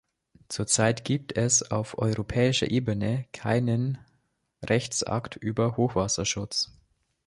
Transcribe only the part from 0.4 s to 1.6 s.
Zurzeit gibt